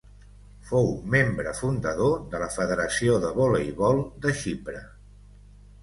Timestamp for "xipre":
4.45-4.87